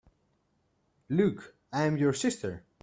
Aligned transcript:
Luke, 1.09 1.53
I 1.71 1.83
am 1.83 1.95
your 1.95 2.11
sister! 2.11 2.63